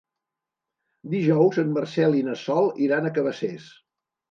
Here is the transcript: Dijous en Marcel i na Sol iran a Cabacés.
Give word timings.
Dijous 1.11 1.61
en 1.65 1.69
Marcel 1.77 2.19
i 2.21 2.25
na 2.31 2.39
Sol 2.47 2.73
iran 2.89 3.09
a 3.09 3.15
Cabacés. 3.21 3.71